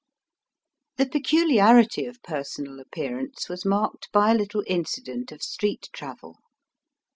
[0.97, 6.37] The peculiarity of personal appearance was marked hy a little incident of street travel.